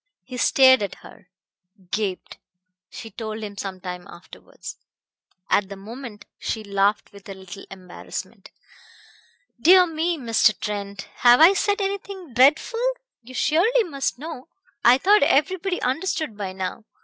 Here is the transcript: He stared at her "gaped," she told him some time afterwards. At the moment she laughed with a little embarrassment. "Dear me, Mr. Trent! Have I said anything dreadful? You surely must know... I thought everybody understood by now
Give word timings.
He 0.23 0.37
stared 0.37 0.81
at 0.81 0.95
her 1.05 1.27
"gaped," 1.91 2.39
she 2.89 3.11
told 3.11 3.43
him 3.43 3.55
some 3.55 3.79
time 3.79 4.07
afterwards. 4.09 4.77
At 5.47 5.69
the 5.69 5.75
moment 5.75 6.25
she 6.39 6.63
laughed 6.63 7.13
with 7.13 7.29
a 7.29 7.35
little 7.35 7.65
embarrassment. 7.69 8.49
"Dear 9.61 9.85
me, 9.85 10.17
Mr. 10.17 10.59
Trent! 10.59 11.03
Have 11.17 11.39
I 11.39 11.53
said 11.53 11.81
anything 11.81 12.33
dreadful? 12.33 12.79
You 13.21 13.35
surely 13.35 13.83
must 13.83 14.17
know... 14.17 14.47
I 14.83 14.97
thought 14.97 15.21
everybody 15.21 15.79
understood 15.83 16.35
by 16.35 16.51
now 16.53 16.83